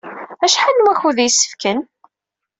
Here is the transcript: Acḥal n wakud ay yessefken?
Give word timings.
Acḥal 0.45 0.75
n 0.77 0.83
wakud 0.85 1.17
ay 1.19 1.25
yessefken? 1.27 1.79